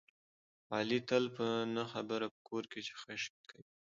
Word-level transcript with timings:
علي 0.75 0.99
تل 1.09 1.23
په 1.35 1.45
نه 1.75 1.83
خبره 1.91 2.25
په 2.33 2.39
کور 2.47 2.63
کې 2.71 2.79
خشکې 3.01 3.41
کوي. 3.49 3.69